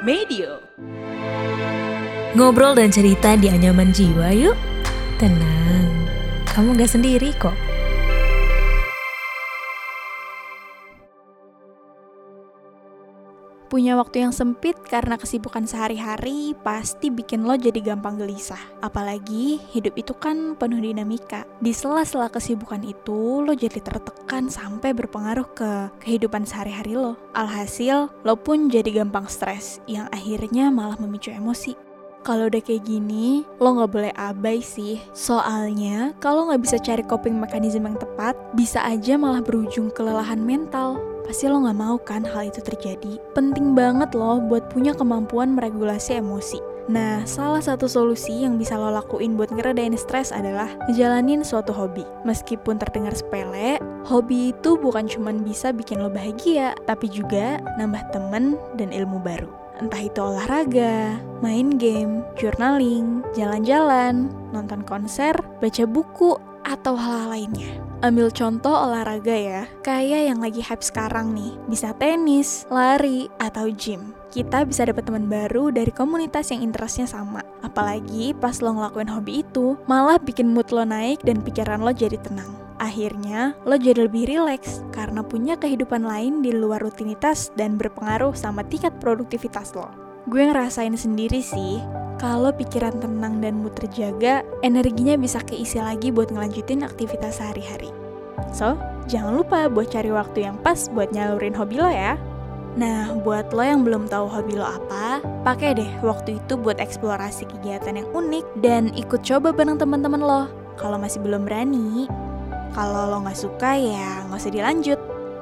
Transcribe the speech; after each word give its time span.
Medio. 0.00 0.64
Ngobrol 2.32 2.72
dan 2.72 2.88
cerita 2.88 3.36
di 3.36 3.52
anyaman 3.52 3.92
jiwa 3.92 4.32
yuk. 4.32 4.56
Tenang, 5.20 6.08
kamu 6.48 6.72
gak 6.80 6.88
sendiri 6.88 7.36
kok. 7.36 7.69
Punya 13.70 13.94
waktu 13.94 14.26
yang 14.26 14.34
sempit 14.34 14.74
karena 14.82 15.14
kesibukan 15.14 15.62
sehari-hari 15.62 16.58
pasti 16.58 17.06
bikin 17.06 17.46
lo 17.46 17.54
jadi 17.54 17.78
gampang 17.78 18.18
gelisah. 18.18 18.58
Apalagi 18.82 19.62
hidup 19.70 19.94
itu 19.94 20.10
kan 20.10 20.58
penuh 20.58 20.82
dinamika. 20.82 21.46
Di 21.62 21.70
sela-sela 21.70 22.26
kesibukan 22.34 22.82
itu, 22.82 23.46
lo 23.46 23.54
jadi 23.54 23.78
tertekan 23.78 24.50
sampai 24.50 24.90
berpengaruh 24.90 25.54
ke 25.54 25.70
kehidupan 26.02 26.50
sehari-hari 26.50 26.98
lo. 26.98 27.14
Alhasil, 27.30 28.10
lo 28.26 28.34
pun 28.34 28.66
jadi 28.66 28.90
gampang 28.90 29.30
stres 29.30 29.78
yang 29.86 30.10
akhirnya 30.10 30.74
malah 30.74 30.98
memicu 30.98 31.30
emosi. 31.30 31.78
Kalau 32.26 32.50
udah 32.50 32.58
kayak 32.60 32.84
gini, 32.84 33.46
lo 33.62 33.78
nggak 33.78 33.92
boleh 33.94 34.12
abai 34.18 34.60
sih. 34.60 34.98
Soalnya, 35.14 36.10
kalau 36.18 36.50
nggak 36.50 36.62
bisa 36.66 36.76
cari 36.82 37.06
coping 37.06 37.38
mechanism 37.38 37.86
yang 37.86 37.96
tepat, 37.96 38.34
bisa 38.52 38.82
aja 38.82 39.14
malah 39.14 39.40
berujung 39.40 39.94
kelelahan 39.94 40.42
mental. 40.42 40.98
Pasti 41.30 41.46
lo 41.46 41.62
nggak 41.62 41.78
mau 41.78 41.94
kan 41.94 42.26
hal 42.26 42.50
itu 42.50 42.58
terjadi. 42.58 43.14
Penting 43.38 43.78
banget 43.78 44.18
loh 44.18 44.42
buat 44.42 44.66
punya 44.66 44.90
kemampuan 44.90 45.54
meregulasi 45.54 46.18
emosi. 46.18 46.58
Nah, 46.90 47.22
salah 47.22 47.62
satu 47.62 47.86
solusi 47.86 48.42
yang 48.42 48.58
bisa 48.58 48.74
lo 48.74 48.90
lakuin 48.90 49.38
buat 49.38 49.54
ngeredain 49.54 49.94
stres 49.94 50.34
adalah 50.34 50.66
ngejalanin 50.90 51.46
suatu 51.46 51.70
hobi. 51.70 52.02
Meskipun 52.26 52.82
terdengar 52.82 53.14
sepele, 53.14 53.78
hobi 54.10 54.50
itu 54.50 54.74
bukan 54.74 55.06
cuma 55.06 55.30
bisa 55.30 55.70
bikin 55.70 56.02
lo 56.02 56.10
bahagia, 56.10 56.74
tapi 56.90 57.06
juga 57.06 57.62
nambah 57.78 58.10
temen 58.10 58.58
dan 58.74 58.90
ilmu 58.90 59.22
baru. 59.22 59.54
Entah 59.78 60.02
itu 60.02 60.18
olahraga, 60.18 61.14
main 61.46 61.78
game, 61.78 62.26
journaling, 62.34 63.22
jalan-jalan, 63.38 64.34
nonton 64.50 64.82
konser, 64.82 65.38
baca 65.62 65.86
buku, 65.86 66.34
atau 66.70 66.94
hal-hal 66.94 67.34
lainnya. 67.34 67.82
Ambil 68.00 68.30
contoh 68.30 68.72
olahraga 68.72 69.34
ya, 69.34 69.62
kayak 69.82 70.30
yang 70.32 70.38
lagi 70.40 70.62
hype 70.62 70.80
sekarang 70.80 71.34
nih, 71.34 71.52
bisa 71.66 71.90
tenis, 71.98 72.64
lari, 72.70 73.26
atau 73.42 73.68
gym. 73.74 74.14
Kita 74.30 74.62
bisa 74.62 74.86
dapat 74.86 75.04
teman 75.04 75.26
baru 75.26 75.74
dari 75.74 75.90
komunitas 75.90 76.54
yang 76.54 76.62
interestnya 76.62 77.10
sama. 77.10 77.42
Apalagi 77.66 78.32
pas 78.38 78.62
lo 78.62 78.72
ngelakuin 78.78 79.10
hobi 79.10 79.42
itu, 79.42 79.74
malah 79.90 80.22
bikin 80.22 80.54
mood 80.54 80.70
lo 80.70 80.86
naik 80.86 81.20
dan 81.26 81.42
pikiran 81.42 81.82
lo 81.82 81.90
jadi 81.90 82.16
tenang. 82.22 82.48
Akhirnya, 82.80 83.52
lo 83.68 83.76
jadi 83.76 84.08
lebih 84.08 84.30
rileks 84.30 84.80
karena 84.94 85.20
punya 85.20 85.58
kehidupan 85.60 86.00
lain 86.00 86.40
di 86.40 86.56
luar 86.56 86.80
rutinitas 86.80 87.52
dan 87.52 87.76
berpengaruh 87.76 88.32
sama 88.32 88.64
tingkat 88.64 88.96
produktivitas 88.96 89.76
lo. 89.76 90.09
Gue 90.30 90.46
ngerasain 90.46 90.94
sendiri 90.94 91.42
sih, 91.42 91.82
kalau 92.14 92.54
pikiran 92.54 93.02
tenang 93.02 93.42
dan 93.42 93.58
mood 93.58 93.74
terjaga, 93.74 94.46
energinya 94.62 95.18
bisa 95.18 95.42
keisi 95.42 95.82
lagi 95.82 96.14
buat 96.14 96.30
ngelanjutin 96.30 96.86
aktivitas 96.86 97.42
sehari-hari. 97.42 97.90
So, 98.54 98.78
jangan 99.10 99.42
lupa 99.42 99.66
buat 99.66 99.90
cari 99.90 100.14
waktu 100.14 100.46
yang 100.46 100.54
pas 100.62 100.86
buat 100.94 101.10
nyalurin 101.10 101.50
hobi 101.58 101.82
lo 101.82 101.90
ya. 101.90 102.14
Nah, 102.78 103.10
buat 103.26 103.50
lo 103.50 103.58
yang 103.58 103.82
belum 103.82 104.06
tahu 104.06 104.30
hobi 104.30 104.54
lo 104.54 104.70
apa, 104.70 105.18
pakai 105.42 105.74
deh 105.74 105.90
waktu 106.06 106.38
itu 106.38 106.54
buat 106.54 106.78
eksplorasi 106.78 107.50
kegiatan 107.50 107.98
yang 107.98 108.06
unik 108.14 108.46
dan 108.62 108.94
ikut 108.94 109.26
coba 109.26 109.50
bareng 109.50 109.82
teman-teman 109.82 110.22
lo. 110.22 110.42
Kalau 110.78 110.94
masih 110.94 111.26
belum 111.26 111.42
berani, 111.42 112.06
kalau 112.70 113.10
lo 113.10 113.26
nggak 113.26 113.34
suka 113.34 113.74
ya 113.74 114.22
nggak 114.30 114.38
usah 114.46 114.54
dilanjut. 114.54 115.00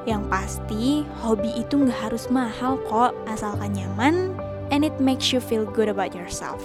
Yang 0.08 0.22
pasti, 0.32 1.04
hobi 1.20 1.52
itu 1.60 1.76
nggak 1.76 2.08
harus 2.08 2.32
mahal 2.32 2.80
kok, 2.88 3.12
asalkan 3.28 3.76
nyaman 3.76 4.47
and 4.70 4.84
it 4.84 4.96
makes 5.00 5.32
you 5.32 5.40
feel 5.40 5.64
good 5.64 5.88
about 5.88 6.14
yourself. 6.14 6.60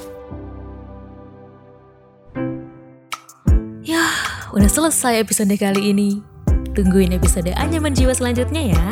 Yah, 3.84 4.16
udah 4.56 4.70
selesai 4.72 5.20
episode 5.20 5.52
kali 5.60 5.92
ini. 5.92 6.24
Tungguin 6.74 7.14
episode 7.14 7.54
Anyaman 7.54 7.94
Jiwa 7.94 8.16
selanjutnya 8.16 8.74
ya. 8.74 8.86